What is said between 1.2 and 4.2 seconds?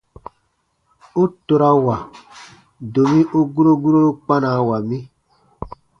U torawa, domi u guro guroru